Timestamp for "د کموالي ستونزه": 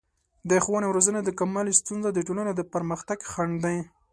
1.23-2.09